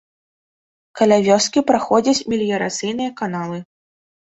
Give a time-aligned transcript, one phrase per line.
[0.99, 3.63] Каля вёскі праходзяць меліярацыйныя каналы.